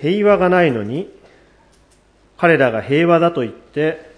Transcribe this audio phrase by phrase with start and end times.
[0.00, 1.12] 平和がないのに、
[2.38, 4.10] 彼らが平和だと言って、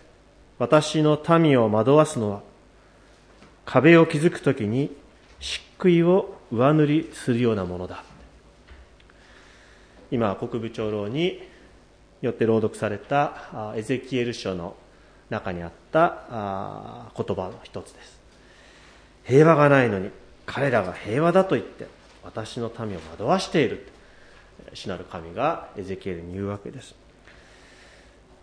[0.59, 2.43] 私の民を惑わすのは、
[3.65, 4.95] 壁を築くときに
[5.41, 8.05] 漆喰を上塗りするようなものだ。
[10.13, 11.43] 今、国部長老に
[12.21, 14.77] よって朗読されたエゼキエル書の
[15.31, 18.21] 中にあった言葉の一つです。
[19.25, 20.11] 平和がないのに
[20.47, 21.87] 彼らが平和だと言って
[22.23, 23.89] 私の民を惑わしている。
[24.75, 26.95] 主なる神がエゼキエルに言うわけです。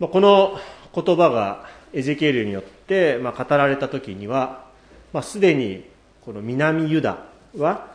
[0.00, 0.58] この
[0.94, 4.64] 言葉がエゼキエルによって語られた時には、
[5.12, 5.84] まあ、すでに
[6.24, 7.18] この南ユダ
[7.56, 7.88] は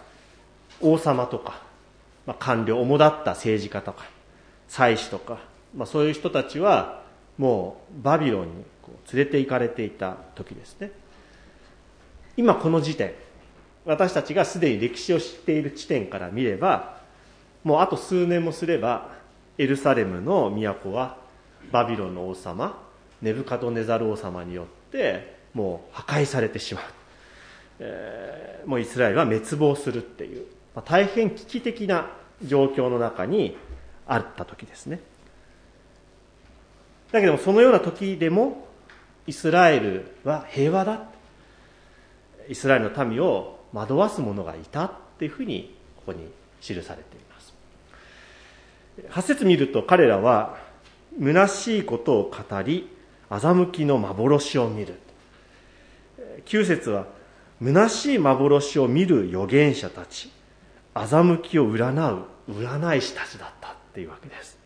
[0.81, 1.62] 王様とか、
[2.26, 4.05] まあ、官僚、主だった政治家とか、
[4.67, 5.40] 祭司とか、
[5.76, 7.04] まあ、そういう人たちは
[7.38, 10.91] もうバビロンにこう連れて行かれていた時ですね
[12.38, 13.13] 今この時点
[13.85, 16.98] 私たちがすでに歴史を知っている地点から見れば
[17.66, 19.10] もうあと数年もすれば
[19.58, 21.18] エルサレムの都は
[21.71, 22.82] バビロンの王様
[23.21, 26.84] ネブカドネザル王様によってもう破壊されてしまう、
[27.80, 32.12] えー、もうイスラエルは滅亡するっていう、まあ、大変危機的な
[32.43, 33.58] 状況の中に
[34.05, 34.99] あった時ですね。
[37.12, 38.68] だけどもそのような時でも
[39.26, 41.04] イスラエルは平和だ。
[42.48, 46.30] イスラエルの民を惑わす者がいたっていうふうにここに
[46.62, 47.24] 記されています。
[49.10, 50.57] 8節見ると彼らは
[51.20, 52.90] 虚しいことを語り
[53.29, 54.96] 欺きの幻を見る。
[56.46, 57.07] 9節は
[57.62, 60.32] 虚しい幻を見る預言者たち。
[60.93, 64.57] 欺きを占う占い師たちだったっていうわけです。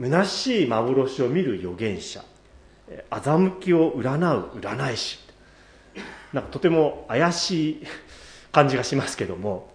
[0.00, 2.24] 虚しい幻を見る預言者。
[3.10, 5.18] 欺きを占う占い師。
[6.32, 7.82] なんかとても怪しい
[8.50, 9.70] 感じがしますけども。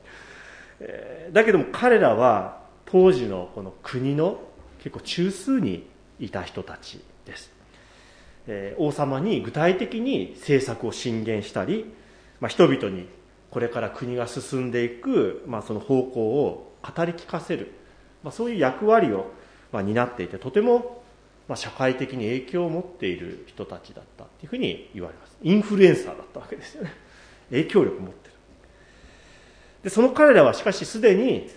[1.32, 2.63] だけども彼らは
[2.94, 4.40] 当時のこの国の
[4.78, 5.86] 結構中枢に
[6.22, 7.52] いた人たちです、
[8.48, 11.92] え王様に具体的に政策を進言したり、
[12.40, 13.10] まあ、人々に
[13.52, 17.74] これから国が進んでいく、まあ、その方向を語り聞かせる、
[18.24, 19.32] まあ、そういう役割を
[19.74, 21.04] まあ、担っていてとても、
[21.50, 25.36] まあ、社会的に影響を持っている人たちだったっていうふうに言われます。
[25.42, 26.94] インフルエンサーだったわけですよね。
[27.50, 28.34] 影響力を持ってる。
[29.84, 31.50] でその彼らはしかしすでに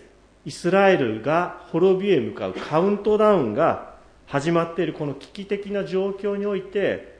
[0.46, 3.96] イスラエルが滅びへ向かうカウントダウンが
[4.26, 7.18] 始まっているこの危機的な状況において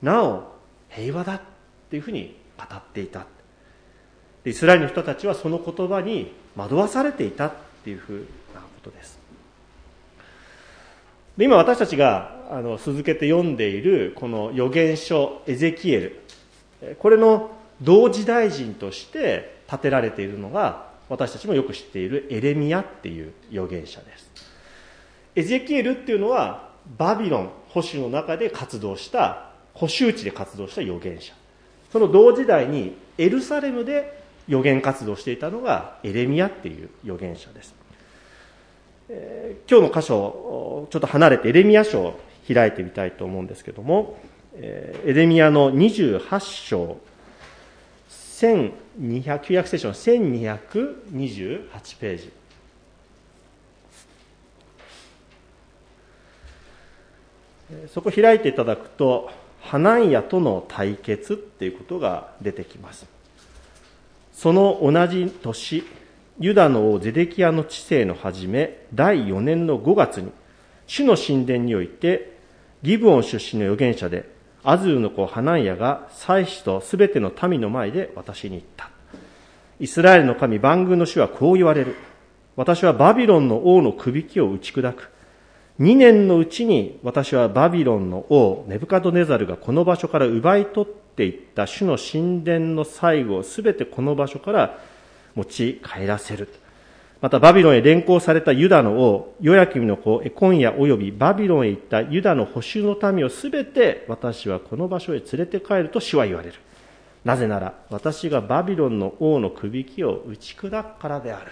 [0.00, 0.52] なお
[0.88, 1.40] 平和だっ
[1.90, 3.26] ていうふうに語っていた。
[4.44, 7.52] イスラエルの人たちはその言葉に惑わされていたっ
[7.84, 9.18] ていうふうなことです。
[11.36, 16.96] で今私たちがあの続けて読んでいるこの預言書エゼキエル。
[17.00, 17.50] これの
[17.82, 24.30] 同時代人として建てられているのが私たちもよく知っているエレミアっていう預言者です。
[25.34, 31.34] エゼキエルっていうのはバビロン保守の中で活動した保守地で活動した預言者。
[31.92, 37.74] その同時代にエルサレムで預言活動していたのがエレミアっていう預言者です。
[39.10, 42.20] えー、今日の箇所、ちょっと離れてエレミア書を
[42.52, 44.18] 開いてみたいと思うんですけども、
[44.54, 46.98] えー、エレミアの28章、
[48.38, 52.30] 1200、旧約聖書の1228ページ。
[57.92, 63.06] そこ開いていただくと、ハナンヤとの対決っていうことが出てきます。
[64.32, 65.82] その同じ年、
[66.38, 70.30] ユダの王ゼデキアの治世の始め、第4年の5月に、
[70.86, 72.38] 主の神殿において、
[72.84, 78.90] ギブオン出身の預言者で、アズーの子ハナンヤが祭司とすべての民の前で私に言った。
[79.80, 81.94] イスラエルの神万軍の主はこう言われる。
[82.56, 85.10] 私はバビロンの王の首輝を打ち砕く。
[85.78, 94.78] 2年のうちに私はバビロンの王ネブカドネザルがこの場所から奪い取っていった主の神殿の最後をすべてこの場所から
[95.36, 96.48] 持ち帰らせる。
[97.20, 106.54] またバビロンへ連行されたユダの王、ヨヤキムの子、エコンヤ及びバビロンへ行ったユダの補修の民をすべて私はこの場所へ連れて帰ると主は言われる。
[107.24, 111.50] なぜなら私がバビロンの王の首輝を打ち砕くからである。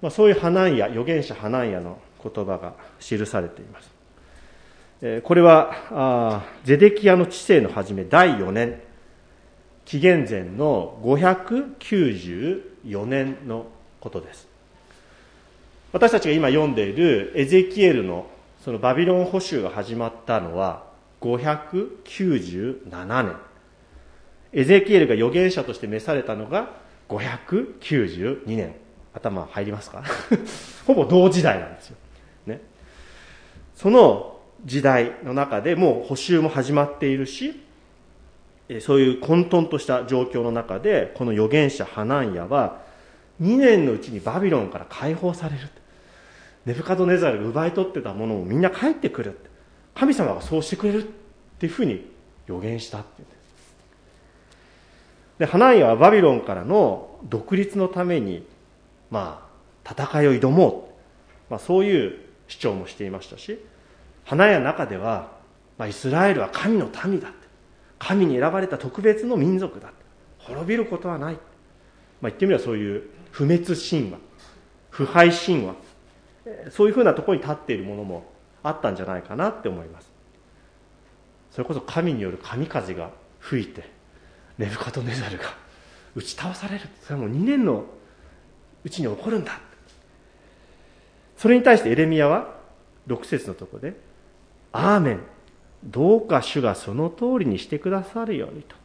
[0.00, 3.90] まあ、そういうハナンヤ、預言者ハナンヤの言葉が記されています。
[5.22, 8.80] これは、ゼデキアの治世の初め第4年、
[9.84, 13.66] 紀元前の590 4年の
[14.00, 14.48] ことです
[15.92, 18.26] 私たちが今読んでいるエゼキエルの
[18.64, 20.84] そのバビロン捕囚が始まったのは
[21.20, 23.36] 597年
[24.52, 26.70] エゼキエルが預言者として召されたのが
[27.08, 28.74] 592年
[29.14, 30.02] 頭入りますか？
[30.86, 31.96] ほぼ同時代なんですよ。
[32.46, 32.60] ね。
[33.74, 37.60] その時代の中でもう補修も始まっているし、
[38.80, 42.80] そういう混沌とした状況の中で、この預言者ハナンヤは、
[43.40, 45.68] 2年のうちにバビロンから解放される。
[46.64, 49.38] ネブカドネザルが奪い取ってたものもみんな帰ってくる。
[49.94, 51.06] 神様がそうしてくれるっ
[51.58, 52.08] ていうふうに
[52.46, 53.42] 予言したっていうんです。
[55.40, 58.46] で、ハナンヤはバビロンからの独立のために、
[59.10, 59.48] ま
[59.84, 61.50] あ、戦いを挑もう。
[61.50, 62.18] まあ、そういう
[62.48, 63.58] 主張もしていましたし、
[64.24, 65.32] 花屋の中では、
[65.78, 67.32] まあ、イスラエルは神の民だ
[68.02, 69.92] 神に選ばれた特別の民族だ。
[70.38, 71.42] 滅びることはない、まあ、
[72.22, 74.18] 言ってみればそういう不滅神話。
[74.90, 75.76] 腐敗神話。
[76.70, 78.24] そういうふうなところに立っているものも
[78.64, 80.10] あったんじゃないかなって思います。
[81.52, 83.88] それこそ神による神風が吹いて
[84.58, 85.44] ネブカドネザルが
[86.16, 86.80] 打ち倒される。
[87.02, 87.84] それはもう2年の
[88.82, 89.60] うちに起こるんだ。
[91.36, 92.56] それに対してエレミアは
[93.06, 93.94] 6節のとこで
[94.72, 95.20] アーメン。
[95.84, 98.76] どうか主がその通りにしてくださるようにと。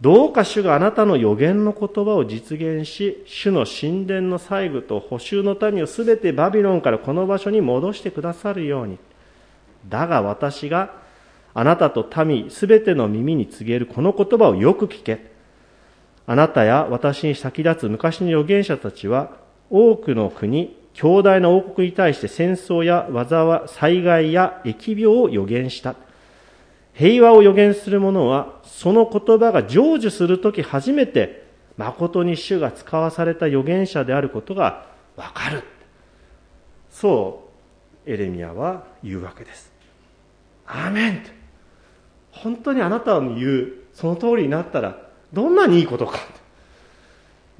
[0.00, 8.98] どうか主があなたの予言の言葉を実現し、主の神殿の細具と補修の民をすべてバビロンからこの場所に戻してくださるように。
[9.88, 10.98] だが私が
[11.52, 15.30] あなたと民すべての耳に告げるこの言葉をよく聞け。
[16.26, 19.32] あなたや私に先立つ昔の預言者たちは
[19.68, 23.08] 多くの国、強大な王国に対して戦争や
[23.68, 25.94] 災災害や疫病を予言した。
[26.94, 35.62] 平和を予言する者は、その言葉が成就するとき初めて、誠に主が使わされた預言者であることがわかる。
[36.90, 37.48] そ
[38.06, 39.72] う、エレミアは言うわけです。
[40.66, 41.22] アーメン
[42.32, 46.18] 本当にあなたの言う、その通りになったら、どんなにいいことか。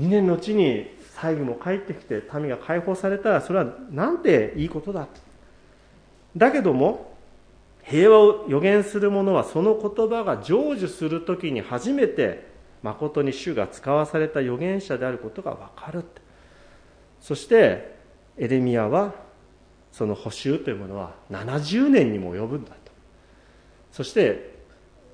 [0.01, 0.87] 2年のうちに
[1.21, 5.07] 大義も帰ってきて民が解放されたらそれはなんていいことだ。
[6.37, 7.15] だけども
[7.83, 12.49] 平和を予言する者はその言葉が成就する時に初めて
[12.83, 16.05] 誠に主が使わされた預言者であることが分かる
[17.21, 17.97] そして
[18.39, 19.13] エレミアは
[19.93, 22.93] その補修というものは70年にも及ぶんだと。
[23.93, 24.55] そして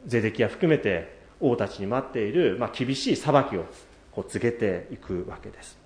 [0.07, 3.65] ゼデキヤ含めて王たちに待っている、まあ、厳しい裁きを
[4.13, 5.86] こう告げていくわけです。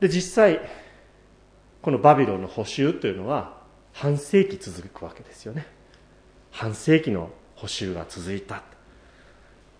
[0.00, 0.60] で実際
[1.82, 3.56] このバビロンの補修というのは
[3.92, 5.66] 半世紀続くわけですよね。
[6.50, 8.62] 半世紀の補修が続いた。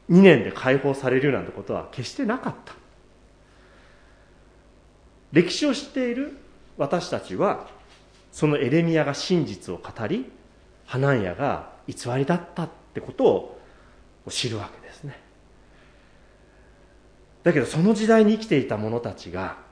[0.08, 2.74] 2年で解放されるなんてことは決してなかった。
[5.32, 6.38] 歴史を知っている
[6.78, 7.68] 私たちは
[8.32, 10.30] そのエレミアが真実を語り
[10.86, 13.60] ハナンヤが偽りだったってことを
[14.28, 15.20] 知るわけですね。
[17.42, 19.65] だけどその時代に生きていた者たちが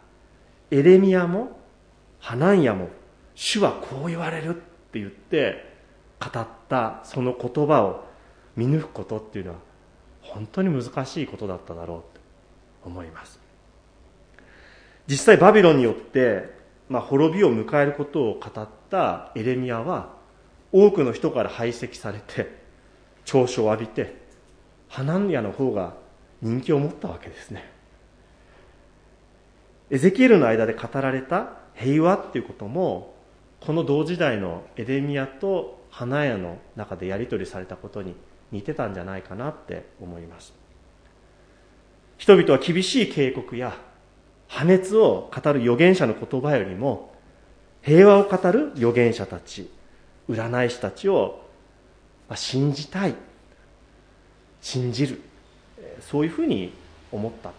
[0.75, 1.56] エレミアも
[2.19, 2.88] ハナンヤも
[3.37, 4.59] 主はこう言われるっ
[4.91, 5.73] て言って
[6.19, 8.05] 語ったその言葉を
[8.56, 9.59] 見抜くことっていうのは
[10.21, 11.99] 本当に難しいことだっただろう
[12.82, 13.38] と思います。
[15.06, 16.50] 実際バビロンによって、
[16.88, 20.17] まあ、滅びを迎えることを語ったエレミアは
[20.73, 22.51] 多くの人から排斥されて
[23.25, 24.17] 嘲笑を浴びて
[24.89, 25.94] ハナンヤの方が
[26.43, 27.75] 人気を持ったわけですね。
[29.91, 33.14] エゼキエルの間で語られた平和っていうことも
[33.60, 38.14] この同時代のエデミアと花屋の中でやり取りされたことに
[38.50, 40.53] 似てたんじゃないかなって思います。
[42.19, 43.76] 人々は厳しい警告や
[44.48, 47.14] 破滅を語る預言者の言葉よりも
[47.82, 49.70] 平和を語る預言者たち
[50.29, 51.44] 占い師たちを
[52.34, 53.14] 信じたい
[54.60, 55.20] 信じる
[56.00, 56.72] そういうふうに
[57.12, 57.53] 思った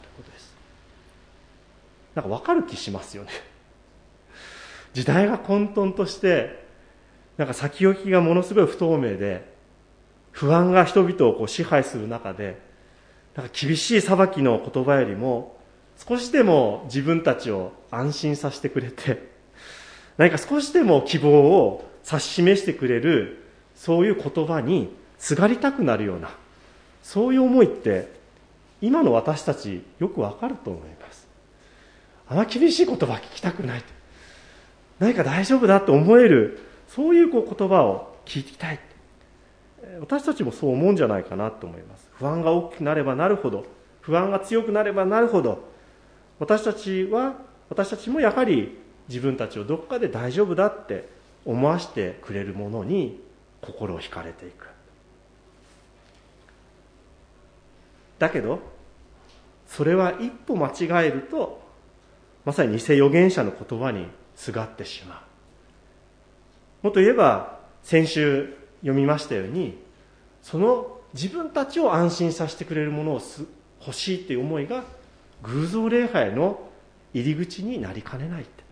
[2.15, 3.29] なんか分かる気しますよね。
[4.93, 6.65] 時代が混沌として
[7.37, 9.53] なんか先行きがものすごい不透明で
[10.31, 12.59] 不安が人々をこう支配する中で
[13.35, 15.57] なんか厳しい裁きの言葉よりも
[15.97, 19.29] 少しでも自分たちを安心させてくれて
[20.17, 23.43] 何か少しでも希望を指し示してくれる
[23.75, 26.29] そういう言葉にすがりたくなるような
[27.03, 28.13] そういう思いって
[28.81, 31.04] 今の私たちよくわかると思います。
[32.27, 33.83] あま厳しい言葉聞きたくない
[34.99, 38.53] 何か大丈夫だと思えるそういう言葉を聞いてい。
[38.53, 38.79] きたい
[39.99, 42.09] 私たちもそう思うんじゃないかなと思います。
[42.13, 43.65] 不安が大きくなればなるほど
[44.01, 45.63] 不安が強くなればなるほど
[46.39, 47.35] 私たちは
[47.69, 48.77] 私たちもやはり
[49.07, 51.07] 自分たちをどこかで大丈夫だって
[51.45, 53.21] 思わせてくれるものに
[53.61, 54.67] 心を惹かれていく。
[58.17, 58.59] だけど
[59.67, 61.64] それは一歩間違えると
[62.45, 65.15] まさに偽預言者の言葉にすがってしま
[66.83, 66.85] う。
[66.85, 69.77] もっと言えば先週読みましたように
[70.43, 73.21] その自分たちを安心させてくれるものを
[73.81, 74.83] 欲しいっていう思いが
[75.43, 76.59] 偶像礼拝の
[77.13, 78.63] 入り口になりかねないって。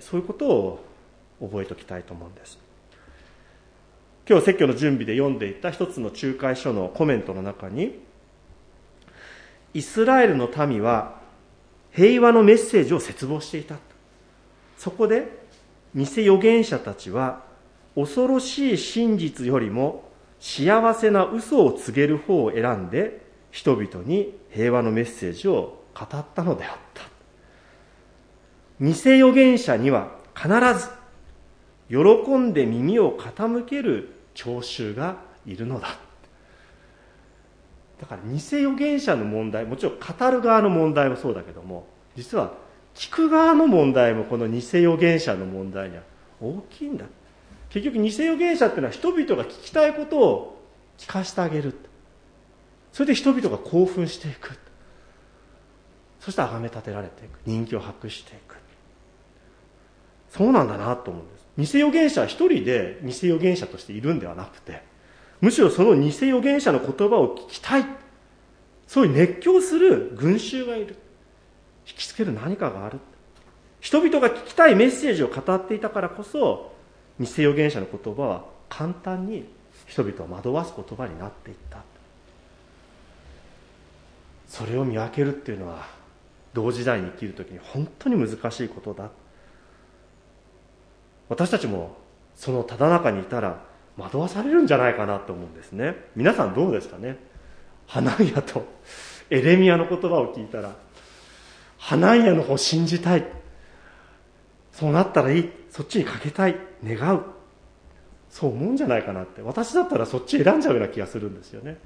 [0.00, 0.84] そういうことを
[1.40, 2.58] 覚えておきたいと思うんです。
[4.28, 8.00] 今日説教の準備で読んでいた一つの仲介書のコメントの中に
[9.74, 11.20] イスラエルの民は
[11.94, 13.76] 平和のメッセージを切望していた。
[14.76, 15.28] そこで
[15.94, 17.44] 偽預言者たちは
[17.94, 20.04] 恐ろしい真実よりも
[20.40, 27.02] 幸せな嘘を告げる方を選んで人々に平和のメッセージを語ったのであった。
[28.80, 30.90] 偽預言者には必ず
[31.88, 35.96] 喜んで耳を傾ける聴衆がいるのだ
[38.00, 41.86] だから偽預言者の問題もちろん語る側の問題もそうだけども
[42.16, 42.52] 実は
[42.94, 46.02] 聞く側の問題もこの偽預言者の問題には
[46.40, 47.04] 大きいんだ。
[47.70, 50.62] 結局偽預言者っていうのは人々が聞きたいことを
[50.96, 51.74] 聞かせてあげる。
[52.92, 54.56] それで人々が興奮していく。
[56.20, 57.38] そして崇め立てられていく。
[57.44, 58.56] 人気を博していく。
[60.30, 61.74] そうなんだなと思うんです。
[61.74, 64.82] 偽預言者は一人で偽預言者としているんではなくて
[65.44, 67.84] むしろその偽預言者の言葉を聞きたい。
[68.86, 70.96] そういう熱狂する群衆がいる。
[71.86, 72.98] 引きつける何かがある。
[73.78, 76.72] 人々が聞きたいメッセージを語っていたからこそ
[77.20, 79.44] 偽預言者の言葉は簡単に
[79.86, 81.82] 人々を惑わす言葉になっていった。
[84.48, 85.86] それを見分けるっていうのは
[86.54, 89.10] 同時代に生きる時に本当に難しいことだ。
[91.28, 91.98] 私たちも
[92.34, 95.96] そのただ中にいたら惑わされるんじゃないかなと思うんですね。
[96.16, 97.18] 皆さんどうですかね。
[97.86, 98.66] ハナンヤと
[99.30, 100.74] エレミアの言葉を聞いたら
[101.78, 103.24] ハナンヤの方を信じたい。
[104.72, 105.50] そうなったらいい。
[105.70, 106.56] そっちにかけたい。
[106.84, 107.22] 願う。
[108.30, 109.42] そう思うんじゃないかなって。
[109.42, 111.78] 私だったらそっち選んじゃうような気がするんですよね。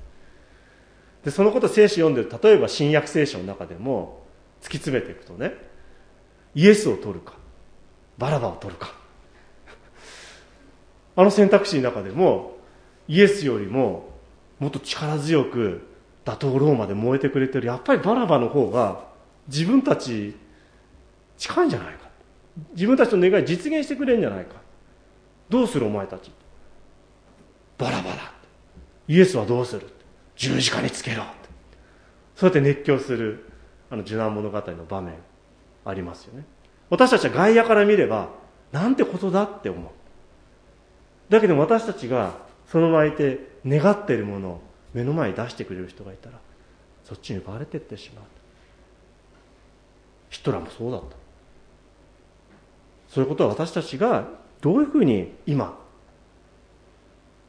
[1.25, 4.23] でそのこと聖書読んでる例えば新約聖書の中でも
[4.63, 5.53] 突き詰めていくとね
[6.55, 7.35] イエスを取るか
[8.19, 8.98] バラバを取るか。
[11.19, 12.59] あの選択肢の中でも
[13.09, 14.09] イエスよりも
[14.61, 15.85] もっと力強く
[16.25, 19.05] 打倒ローマで燃えてくれてるやっぱりバラバの方が
[19.49, 20.37] 自分たち
[21.37, 22.09] 近いんじゃないか。
[22.75, 24.55] 自分たちの願い実現してくれるんじゃないか。
[25.49, 26.31] どうするお前たち。
[27.79, 28.33] バラバラ
[29.09, 29.89] イエスはどうする。
[30.37, 31.25] 十字架につけろ。
[32.37, 33.45] そうやって熱狂する
[33.91, 35.15] あの受難物語の場面
[35.85, 36.45] ありますよね。
[36.91, 38.29] 私たちは外野から見れば
[38.71, 39.98] なんてことだって思う。
[41.29, 44.61] だけど私たちがその場合で願っているものを
[44.95, 46.39] 目の前に出してくれる人がいたら
[47.05, 48.25] そっちに奪われていってしまう。
[50.31, 51.17] ヒトラーもそうだった。
[53.09, 54.29] そういうことは私たちが
[54.61, 55.79] どういうふうに今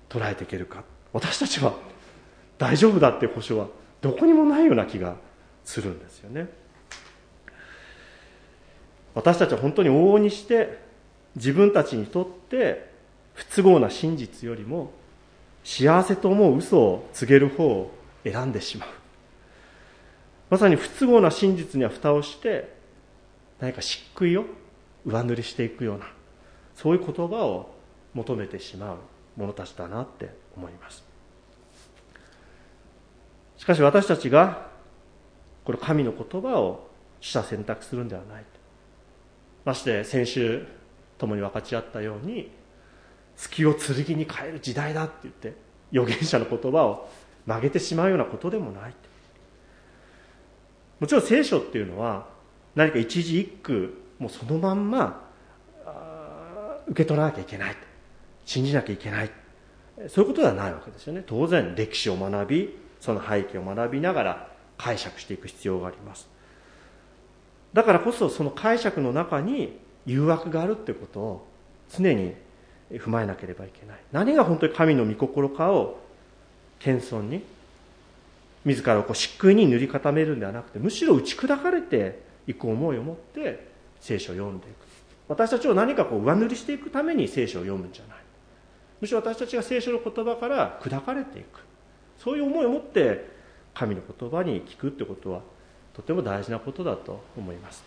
[0.08, 0.84] 捉えていけるか。
[1.12, 1.74] 私たちは
[2.58, 3.68] 大丈夫だっていう保証は
[4.02, 5.16] どこにもないような気が
[5.66, 6.48] するんですよね。
[9.14, 10.80] 私たちは本当に往々にして
[11.36, 12.90] 自分たちにとって
[13.40, 14.92] 不都合な真実よりも
[15.64, 17.92] 幸せと思う嘘を告げる方を
[18.26, 18.90] 選んでしまう。
[20.50, 22.76] まさに不都合な真実には蓋をして
[23.62, 24.46] 何か漆喰を
[25.06, 26.08] 上塗りしていくような
[26.76, 27.74] そういう言葉を
[28.14, 28.98] 求めてしまう
[29.38, 31.06] 者たちだなって思います。
[33.58, 34.70] しかし私たちが
[35.64, 36.90] この神の言葉を
[37.22, 38.44] 取捨選択するんではない
[39.64, 40.66] まして先週
[41.18, 42.59] 共に分かち合ったように
[43.40, 45.54] 月を剣に変える時代だって言って
[45.94, 47.10] 預言者の言葉を
[47.46, 48.94] 曲げてしまうようなことでもない。
[51.00, 52.28] もちろん聖書っていうのは
[52.76, 55.30] 何か一字一句もうそのまんま
[56.88, 57.78] 受け取らなきゃいけない。
[58.46, 59.32] 信じなきゃいけない。
[60.10, 61.24] そういうことではないわけですよね。
[61.26, 66.28] 当然歴史を学びその背景を学びながら解釈していく必要があります。
[67.74, 71.48] だからこそその解釈の中に誘惑があるってことを
[71.90, 72.34] 常に
[72.92, 73.98] 踏まえなければいけない。
[74.12, 76.00] 何が本当に神の御心かを
[76.80, 77.44] 謙遜に
[78.66, 83.68] 自らをこう漆喰に塗り固めるんではなくてむしろ打ち砕かれていく思いを持って
[84.00, 84.76] 聖書を読んでいく。
[85.28, 88.18] 私たちを何かこう上塗りしていくために聖書を読むんじゃない。
[89.00, 91.60] むしろ私たちが聖書の言葉から砕かれていく。
[92.18, 93.30] そういう思いを持って
[93.74, 95.42] 神の言葉に聞くってことは
[95.94, 97.84] とても大事なことだと思います。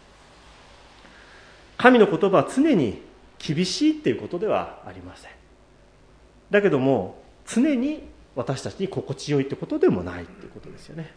[1.76, 3.02] 神の言葉は常に
[3.42, 5.30] 厳しいっていうことではありません。
[6.50, 8.04] だけども常に
[8.36, 11.12] 私たちに心地よいってことでもないっていうことですよね。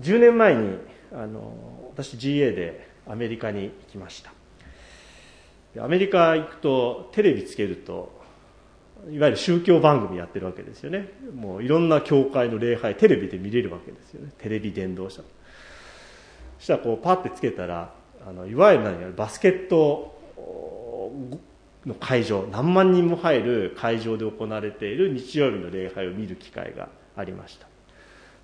[0.00, 0.78] 10年前に
[1.12, 4.32] あの私 GA でアメリカに行きました。
[5.82, 8.16] アメリカ行くとテレビつけると
[9.10, 11.10] いわゆる宗教番組やってるわけですよね。
[11.34, 14.32] もういろんな教会の礼拝テレビで見れるわけですよね。
[14.38, 15.22] テレビ伝道者
[16.58, 17.92] そしたらこうパッてつけたら
[18.26, 20.18] あのいわゆる何バスケット
[21.86, 27.68] の会場何万人も入る会場で行われている日曜日の礼拝を見る機会がありました。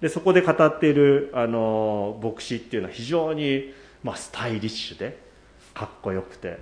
[0.01, 3.73] でそこで語っているあの牧師っていうのは非常に、
[4.05, 5.19] まあ、スタイリッシュで
[5.75, 6.59] かっこよくて、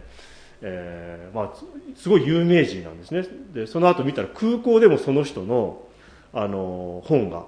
[0.62, 1.52] えーまあ、
[1.96, 3.26] すごい有名人なんですね。
[3.52, 5.82] でその後見たら空港でもその人の
[6.32, 7.44] あの本が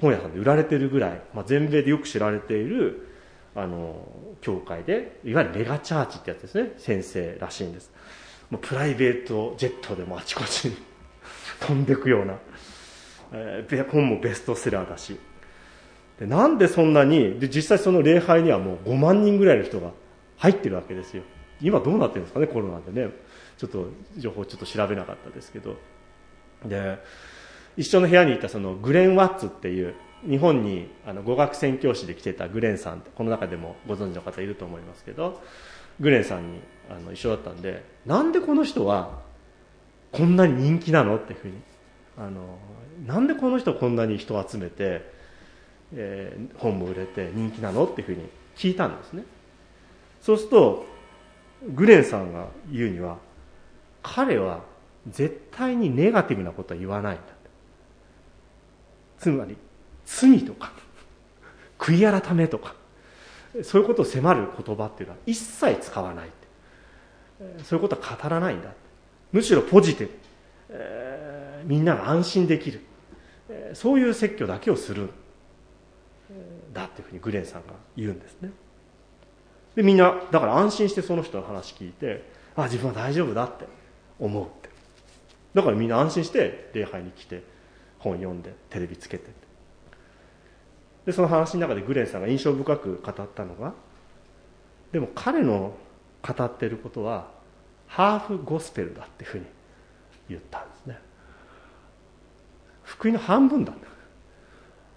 [0.00, 3.07] 本屋さんで売られてるぐらい、まあ、全米でよく知られている
[3.58, 3.96] あの
[4.40, 6.72] 教会でいわゆるメガチャーチってやつですね。
[6.76, 7.90] 先生らしいんです。
[8.50, 10.76] もうプライベートジェットでもあちこちに
[11.60, 12.38] 飛んでいくような、
[13.32, 15.18] えー、本もベストセラーだし。
[16.20, 19.92] でなんでそんなにで実際その礼拝にはもう5万人ぐらいの人が
[20.36, 21.22] 入ってるわけですよ。
[21.60, 23.12] 今どうなってるんですかねコロナでね。
[23.56, 25.76] ちょっと情報ちょっと調べなかったですけど。
[26.64, 26.98] で
[27.76, 29.94] 一緒の部屋にいたそのグレン・ワッツっていう
[30.26, 35.40] 日本にあの語学宣教師で来てたグレンさんこの中でもご存知の方いると思いますけど
[36.00, 36.60] グレンさんに
[36.90, 39.20] あの一緒だったんでなんでこの人は
[40.12, 41.54] こんなに人気なのっていうふうに
[42.16, 42.58] あの
[43.06, 45.02] なんでこの人こんなに人を集めて、
[45.94, 49.22] えー、本も売れて人気なのっていうふうに聞いたんですね。
[50.20, 50.86] そうすると
[51.74, 53.18] グレンさんが言うには
[54.02, 54.62] 彼は
[55.08, 57.22] 絶対にネガティブなことは言わないんだ。
[59.18, 59.56] つまり
[60.08, 60.72] 罪とか
[61.78, 62.74] 悔い改めとか
[63.62, 66.28] そういうことを迫る言葉っていうのは一切使わない
[67.64, 68.70] そういうことは語らないんだ
[69.32, 70.12] むしろポジティブ、
[70.70, 72.80] えー、みんなが安心できる、
[73.74, 75.10] そういう説教だけをする
[76.72, 78.50] だっていうふうにグレンさんが言うんですね。
[79.76, 82.24] でみんなだから安心してその人の話聞いて
[82.56, 83.66] あ自分は大丈夫だって
[84.18, 84.70] 思うって。
[85.54, 87.42] だからみんな安心して礼拝に来て
[87.98, 89.47] 本読んでテレビつけて。
[91.08, 93.72] でその話の中でグレンさんが印象深く語ったのが
[94.92, 95.72] でも彼の
[96.20, 97.28] 語ってることは
[97.86, 99.44] ハーフゴスペルだっていうふうに
[100.28, 100.98] 言ったんですね。
[102.82, 103.72] 福音の半分だ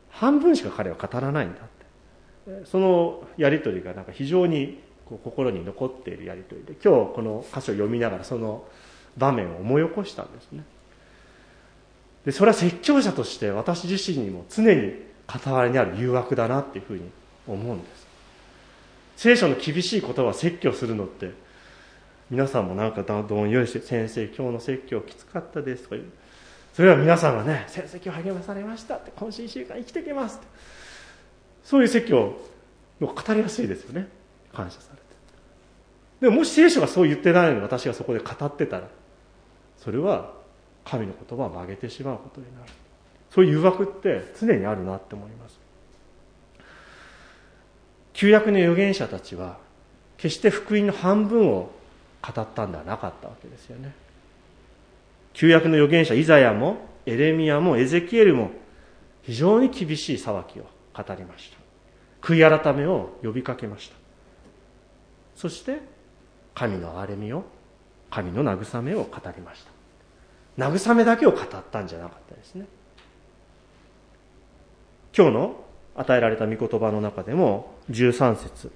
[0.10, 2.66] 半分しか彼は語らないんだって。
[2.66, 8.66] そのやり取りがなんか非常にこう心に残っているやり取りで今日この箇所を読みながらその
[9.18, 10.66] 場面を思い起こしたんですね。
[12.26, 17.10] でそれは説教者として私自身にも常に傍らにある誘惑だなっていうふうに
[17.48, 18.08] 思うんです。
[19.16, 21.32] 聖書の厳しい言葉を説教するのって
[22.30, 26.08] 皆さんもなんかどんよりして「先生今日の説教きつかったです」とか言う。
[26.74, 30.48] それは皆さんがね「先生今日励まされました」って「今週1週間生きてきます」って。
[31.64, 32.36] そういう説教
[33.00, 34.08] の語りやすいですよね。
[34.54, 35.04] 感謝されて。
[36.22, 38.88] でももし聖書がそう言ってないのに私がそこで語ってたら
[39.78, 40.34] それは
[40.84, 42.72] 神の言葉を曲げてしまうことになる。
[43.32, 45.60] そういう誘惑って常にあるなって思います。
[48.14, 49.58] 旧約の預言者たちは
[50.18, 51.72] 決して福音の半分を
[52.22, 53.94] 語ったんではなかったわけですよね。
[55.34, 58.52] 旧約の預言者イザヤもエレミアもエゼキエルも
[59.24, 60.64] 非常に厳しい裁きを
[60.94, 61.58] 語りました。
[62.22, 63.96] 悔い改めを呼びかけました。
[65.36, 65.80] そして
[66.54, 67.46] 神の憐れみを
[68.12, 69.72] 神の慰めを語りました。
[70.58, 72.66] 慰めだけを語ったんじゃなかったですね。
[75.16, 75.64] 今日の
[75.96, 78.72] 与えられた御言葉の中でも13節。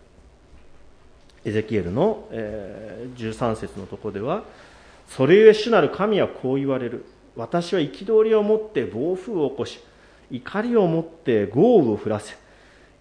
[1.46, 4.44] エゼキエルの、えー、13節のとこでは
[5.08, 7.06] それゆえ主なる神はこう言われる。
[7.36, 9.80] 私は憤りを持って暴風を起こし
[10.32, 12.36] 怒りを持って豪雨を降らせ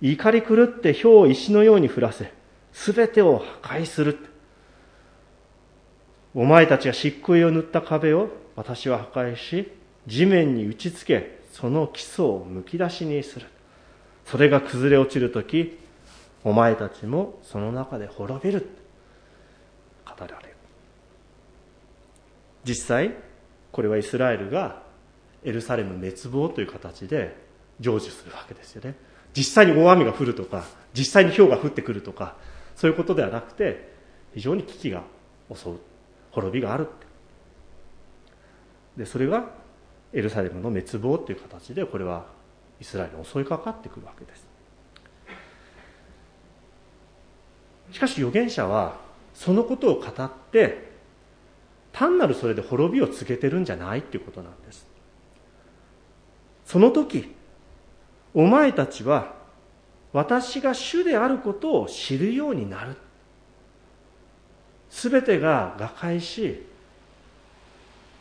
[0.01, 2.33] 怒り狂って氷を石のように降らせ
[2.73, 4.19] すべてを破壊する。
[6.35, 9.71] お前たちが漆喰を塗った壁を私は破壊し
[10.07, 13.47] 地面に打ちつけその基礎をむき出しにする。
[14.27, 15.79] それが崩れ落ちる時
[16.43, 18.69] お前たちもその中で滅びる。
[20.05, 20.55] 語られる。
[22.65, 23.15] 実際
[23.71, 24.83] これはイスラエルが
[25.45, 27.37] エルサレム滅亡という形で
[27.79, 28.97] 成就するわけですよね。
[29.33, 32.35] 実際に大雨が降るとか実際に氷が降ってくるとか
[32.75, 33.93] そういうことではなくて
[34.35, 35.05] 非常に危機が
[35.55, 35.79] 襲う。
[36.33, 36.89] 滅びがある
[38.97, 39.63] でそれが
[40.15, 42.25] エルサレムの滅亡という形でこれは
[42.81, 44.47] イスラエルに襲いかかってくるわけです。
[47.91, 48.97] しかし預言者は
[49.35, 50.95] そのことを語って
[51.93, 54.87] 単なるそれで滅びを告げてるんじゃないっていうことなんです。
[56.65, 57.35] その時
[58.33, 59.35] お前たちは
[60.13, 62.97] 私が主であることを知るようになる。
[64.91, 66.67] 全てが瓦解し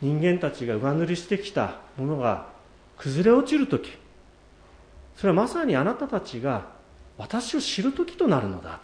[0.04, 2.48] 人間たちが上塗りしてきたものが
[2.98, 3.90] 崩れ落ちる時。
[5.16, 6.66] それはまさにあなたたちが
[7.18, 8.82] 私を知る時となるのだ。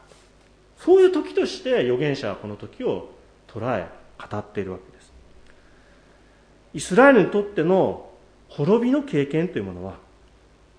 [0.78, 3.10] そういう時として預言者はこの時を
[3.50, 3.90] 捉え
[4.32, 5.12] 語っているわけです。
[6.76, 8.10] イスラエルにとっての
[8.48, 9.96] 滅びの経験というものは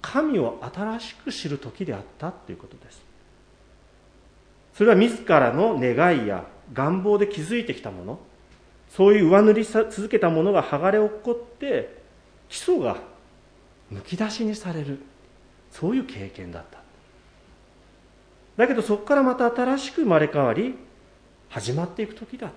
[0.01, 3.03] 神を新しく知る時であったということです。
[4.73, 8.19] それは自らの願いや願望で築いてきたもの。
[8.91, 11.97] そういう上塗り続けたものが剥がれ落っこって
[12.49, 12.99] 基礎が
[13.91, 15.01] むき出しにされる。
[15.71, 16.81] そういう経験だった。
[18.57, 20.75] だけどそこからまた新しく生まれ変わり
[21.49, 22.51] 始まっていく時だ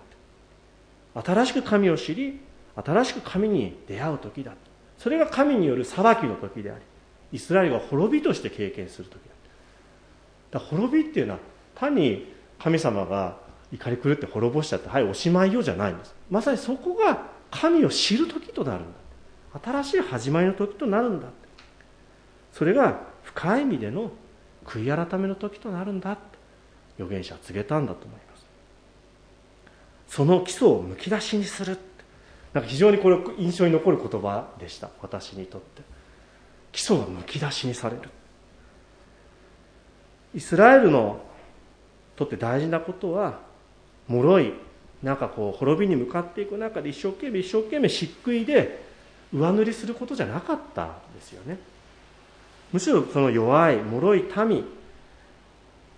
[1.15, 2.41] 新しく神を知り
[2.75, 4.53] 新しく神に出会う時だ
[4.97, 6.81] それが神による裁きの時であり
[7.31, 9.13] イスラエルが滅びとして経験する時
[10.51, 11.39] だだ滅びっていうのは
[11.75, 13.37] 単に神様が
[13.71, 16.13] 怒り狂って滅ぼしちゃってはいおしまいよじゃないんです。
[16.33, 18.87] まさにそこが神を知る時となるん
[19.53, 19.59] だ。
[19.63, 21.27] 新しい始まりの時となるんだ
[22.51, 24.09] それが深い意味での
[24.65, 26.17] 悔い改めの時となるんだ
[26.97, 28.45] 預言者は告げたんだと思います。
[30.07, 31.77] その基礎をむき出しにする
[32.51, 34.89] なんか非常にこれ印象に残る言葉でした。
[35.03, 35.83] 私にとって。
[36.71, 38.09] 基礎がむき出しにされる。
[40.33, 41.21] イスラエルの
[42.15, 43.39] とって大事なことは
[44.07, 44.53] 脆い
[45.03, 48.83] なんかこう滅びに向かっていく中で一生懸命一生懸命漆喰で
[49.33, 51.57] 上塗りすることじゃなかったんですよね。
[52.71, 54.65] むしろその弱い脆い民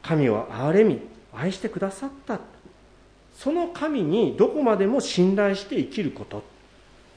[0.02, 1.00] 神を憐れみ
[1.34, 2.40] 愛してくださった。
[3.38, 6.44] その神にどこまでも信頼して生きること。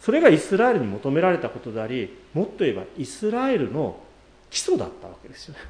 [0.01, 3.99] それがイスラエルに求められたことでありもっと言えばイスラエルの
[4.51, 5.61] 基礎だったわけですよね。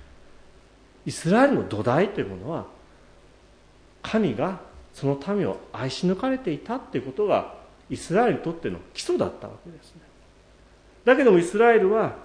[1.07, 2.67] イスラエルの土台というものは
[4.03, 4.61] 神が
[4.99, 7.55] その民を愛し抜かれていたということが
[7.89, 10.01] イスラエルにとっての基礎だったわけですね。
[11.05, 12.17] だけどもイスラエルは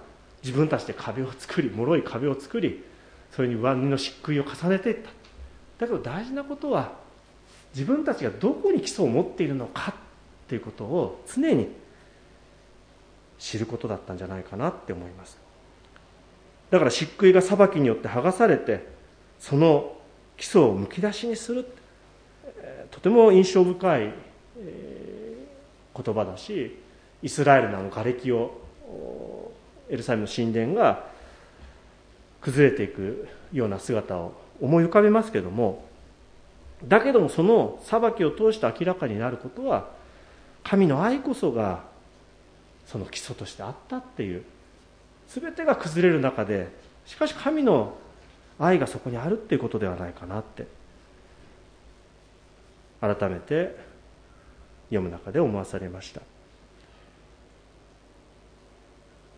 [0.42, 2.82] 自分たちで壁を作り脆い壁を作り
[3.30, 5.10] それに上塗りの漆喰を重ねていった。
[5.78, 6.92] だけど大事なことは
[7.74, 9.94] 自分たちがどこに基礎を持っているのか
[10.48, 11.68] ということを常に
[13.38, 15.38] 知ることだったんじゃないかなって思います。
[16.70, 18.84] だから漆喰が裁きによって剥がされて
[19.38, 19.96] その
[20.36, 21.64] 基礎をむき出しにする
[22.90, 24.12] とても印象深い
[24.56, 26.78] 言葉だし
[27.22, 28.60] イスラエルのあの瓦礫を
[29.88, 31.06] エルサレムの神殿が
[32.40, 35.84] 崩れていくような姿を思い浮かべますけども
[36.86, 39.88] だけどもその裁きを通して明らかになることは
[40.62, 41.84] 神の愛こそが
[42.86, 44.44] その基礎としてあったっていう
[45.28, 46.68] 全てが崩れる中で
[47.06, 47.96] しかし神の
[48.58, 50.66] 愛がそこにあるっていうことではないかなって
[53.06, 53.76] 改めて
[54.88, 56.22] 読む中で思わされました。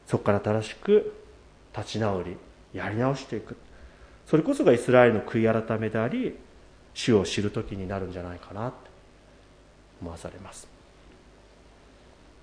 [0.06, 1.12] そこから正しく
[1.76, 2.36] 立ち直り
[2.72, 3.56] やり直していく。
[4.26, 6.36] それこそがイスラエルの悔い改めであり
[6.94, 8.76] 主を知る時になるんじゃないかなって
[10.00, 10.68] 思わされます。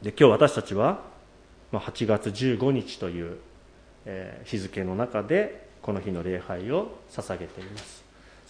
[0.01, 1.01] で今日私たちは
[1.71, 3.37] 8月15日という
[4.43, 8.02] 日付の中でこの日の礼拝を捧げています。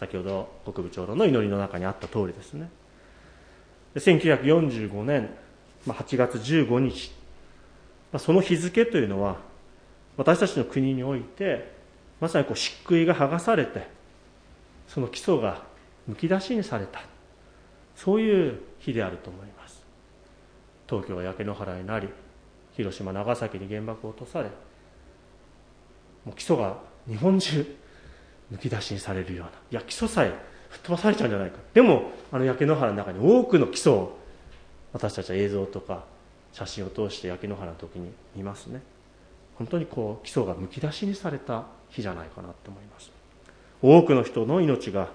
[0.03, 2.69] 先ほど国部長老の祈りの中にあった通りですね。
[3.93, 5.29] で1945年
[5.85, 7.11] まあ8月15日。
[8.11, 9.37] まあその日付というのは
[10.17, 11.71] 私たちの国において
[12.19, 13.87] まさにこう漆喰が剥がされて
[14.87, 15.63] その基礎が
[16.05, 17.01] むき出しにされた。
[17.95, 19.85] そういう日であると思います。
[20.89, 22.09] 東京は焼け野原になり
[22.75, 24.49] 広島長崎に原爆を落とされ
[26.25, 27.65] もう基礎が日本中
[28.53, 29.51] むき出しにされるような。
[29.51, 30.31] いや基礎さえ
[30.69, 31.57] 吹っ飛ばされちゃうんじゃないか。
[31.73, 34.15] でもあの焼け野原の中に多くの基礎を
[34.93, 36.03] 私たちは映像とか
[36.53, 38.81] 写真を通して焼け野原の時に見ますね。
[39.57, 43.11] 本当にこう基礎がむき出しにされた日じゃないかなと思います。
[43.81, 45.09] 多くの人の命が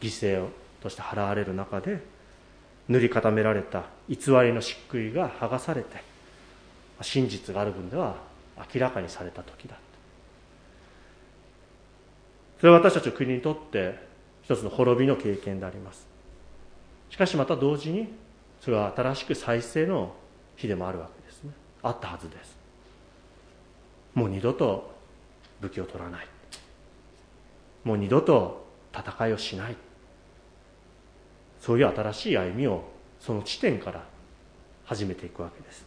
[0.00, 0.46] 犠牲
[0.82, 2.02] として払われる中で
[2.88, 6.02] 塗り固められた偽りの漆喰が剥がされて
[7.02, 8.16] 真実がある分では
[8.74, 9.76] 明らかにされた時だ。
[12.58, 13.98] それは私たちの国にとって
[14.42, 16.06] 一つの滅びの経験であります。
[17.10, 18.08] しかしまた同時に
[18.60, 20.14] それは新しく再生の
[20.56, 21.52] 日でもあるわけですね。
[21.82, 22.56] あったはずです。
[24.14, 24.90] もう二度と
[25.60, 26.26] 武器を取らない。
[27.84, 29.76] もう二度と戦いをしない。
[31.60, 32.84] そういう新しい歩みを
[33.20, 34.04] その地点から
[34.84, 35.86] 始めていくわけです。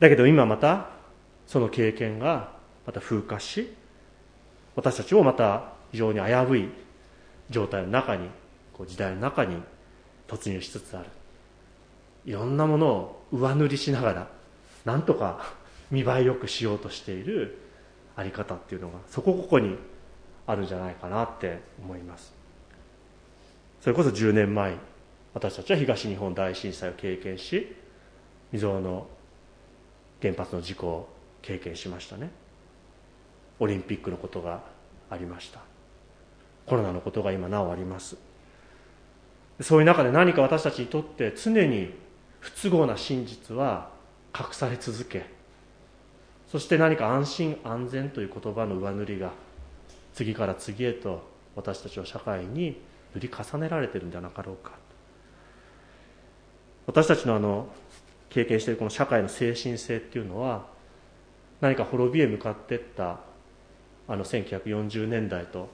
[0.00, 0.90] だけど今また
[1.46, 2.52] その経験が
[2.86, 3.74] また風化し
[4.76, 6.68] 私たちもまた非常に危うい
[7.50, 8.28] 状態の中に
[8.86, 9.56] 時代の中に
[10.28, 11.08] 突入しつつある。
[12.26, 14.28] いろんなものを上塗りしながら
[14.84, 15.54] なんとか
[15.90, 17.58] 見栄えよくしようとしている
[18.16, 19.78] あり方っていうのがそこここに
[20.46, 22.34] あるんじゃないかなって思います。
[23.80, 24.76] それこそ10年前
[25.32, 27.76] 私たちは東日本大震災を経験し
[28.50, 29.06] 未曾有の
[30.20, 31.08] 原発の事故を
[31.40, 32.30] 経験しましたね。
[33.58, 34.62] オリンピックのことが
[35.10, 35.60] ありました。
[36.66, 38.16] コロナのことが今なおあります。
[39.60, 41.94] そういう中で何か私たちにとって常に
[42.40, 43.90] 不都合な真実は
[44.38, 45.24] 隠され続け
[46.46, 49.32] そして何か安心安全という言葉の上塗りが
[50.12, 51.22] 次から次へと
[51.54, 52.80] 私たちは社会に
[53.14, 54.72] 塗り重ねられてるんじゃなかろうか。
[56.86, 57.68] 私たちのあの
[58.28, 60.66] 経験しているこの社会の精神性っていうのは
[61.60, 63.18] 何か滅びへ向かっていった
[64.08, 65.68] あの1940年代と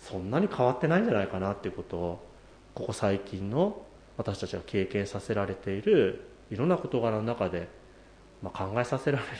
[0.00, 2.26] そんなに変わってないんじゃないかなっていうことを
[2.74, 3.82] ここ最近の
[4.16, 7.68] 私たちが経験させられているいろんな事柄の中で、
[8.42, 9.30] まあ、考えさせられる。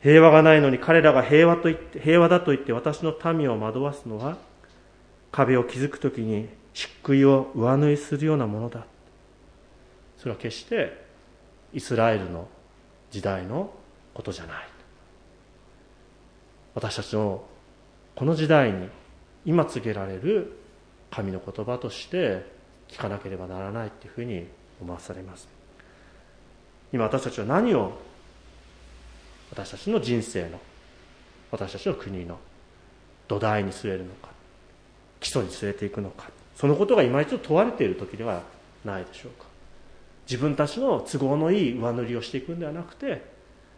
[0.00, 4.36] 平和がないのに彼らが平和と言って平和だと言って私の民を惑わすのは
[5.32, 8.86] 壁を築く時に漆喰を上縫いするようなものだ。
[10.18, 11.04] それは決して
[11.72, 12.48] イスラエルの
[13.10, 13.72] 時代の
[14.12, 14.73] ことじゃない。
[16.74, 17.44] 私たちの
[18.14, 18.88] この時代に
[19.44, 20.56] 今告げられる
[21.10, 22.44] 神の言葉として
[22.88, 24.46] 聞かなければならないというふうに
[24.80, 25.48] 思わされます。
[26.92, 27.92] 今私たちは何を
[29.50, 30.60] 私たちの人生の
[31.50, 32.38] 私たちの国の
[33.28, 34.28] 土台に据えるのか
[35.20, 38.42] 基礎に据えていくのかそのことが今一度問われている時では
[38.84, 39.46] ないでしょうか。
[40.26, 43.22] 自分たちの都合のいい上塗りをしていくんではなくて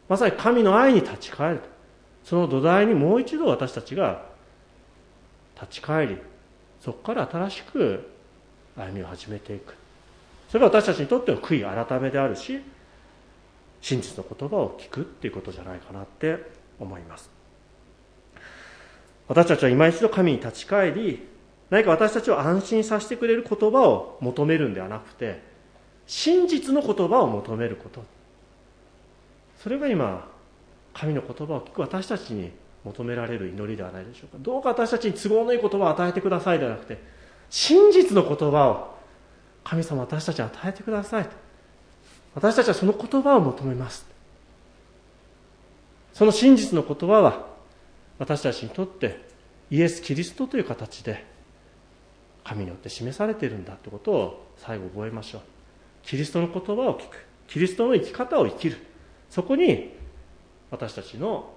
[0.09, 1.61] まさに神の愛に立ち返る
[2.27, 4.25] その土台にもう一度私たちが
[5.55, 6.19] 立ち返り
[6.81, 8.11] そこから新しく
[8.77, 9.75] 歩みを始めていく。
[10.49, 12.61] それが私たちにとっては悔い改めであるし
[13.81, 17.31] 真実の言葉を聞くっていうことじゃないかなって思います。
[19.29, 21.29] 私たちは今一度神に立ち返り
[21.71, 25.41] 何か私たちを安心させてくれる言葉を求めるんではなくて
[26.09, 28.03] 真実の言葉を求めること。
[29.63, 30.35] それが今
[30.99, 32.51] 神の言葉を聞く私たちに
[32.85, 34.39] 求められる祈りではないでしょうか。
[34.41, 36.99] どうか私たちに都合のいい言葉を与えてくださいではなくて
[37.51, 38.97] 真実の言葉を
[39.63, 41.31] 神様私たちに与えてくださいと。
[42.35, 44.07] 私たちはその言葉を求めます。
[46.15, 47.47] その真実の言葉は
[48.19, 49.21] 私たちにとって
[49.71, 51.27] イエス・キリストという形で
[52.43, 55.41] 神によって示されているんだということを最後覚えましょう。
[56.05, 57.27] キリストの言葉を聞く。
[57.49, 58.79] キリストの生き方を生きる。
[59.29, 59.96] そこに
[60.71, 61.53] 私たちの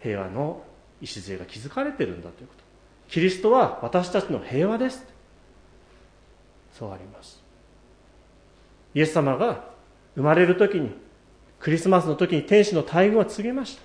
[0.00, 0.62] 平和の
[1.00, 2.62] 礎が築かれているんだということ。
[3.08, 5.04] キリストは私たちの平和です。
[6.78, 7.40] そうあります。
[8.94, 9.64] イエス様が
[10.14, 10.90] 生まれる時に
[11.60, 13.82] クリスマスの時に天使の大群は告げました。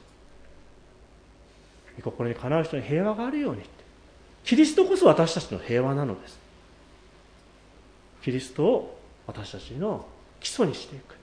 [2.04, 3.63] 心にかなう人に平和があるように
[4.43, 6.39] キリストこそ私たちの平和なのです。
[8.24, 10.06] キリストを私たちの
[10.39, 11.15] 基礎にしていく。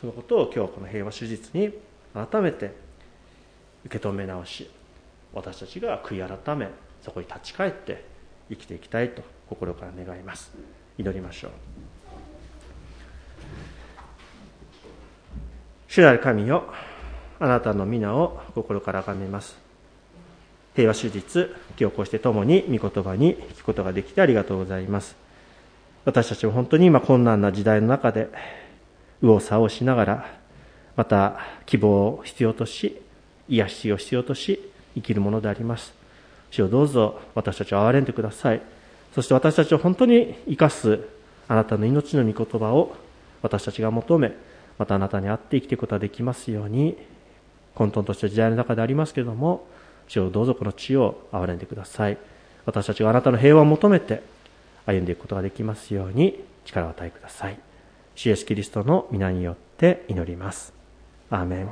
[0.00, 1.72] そのことを今日はこの平和手術に
[2.14, 2.74] 改めて
[3.84, 4.70] 受け止め直し
[5.32, 6.68] 私たちが悔い改め
[7.02, 8.04] そこに立ち返って
[8.48, 10.52] 生きていきたいと心から願います。
[10.96, 11.50] 祈りましょう。
[15.88, 16.64] 主なる神よ
[17.38, 19.58] あなたの皆を心から崇めます。
[20.74, 25.16] 平和手術今日こうして共に御言葉に聞くことができてありがとうございます。
[26.04, 28.28] 私たちは本当に今困難な時代の中で
[29.20, 30.43] 右往左往しながら
[30.96, 33.00] また希望を必要とし
[33.48, 34.60] 癒しを必要とし
[34.94, 35.92] 生きるものであります。
[36.50, 38.62] 主をどうぞ私たちを憐れんでください。
[39.14, 41.00] そして私たちを本当に生かす
[41.48, 42.96] あなたの命の御言葉を
[43.42, 44.32] 私たちが求め
[44.78, 46.96] またあなたに会って生きていくことができますように
[47.74, 49.66] 混沌とした時代の中でありますけれども
[50.08, 52.18] 主をどうぞこの地を憐れんでください。
[52.66, 54.22] 私たちがあなたの平和を求めて
[54.86, 57.58] 歩んでいくことができますように力を与えください。
[58.14, 60.83] 主イエスキリストの皆によって祈ります。
[61.30, 61.68] アーメン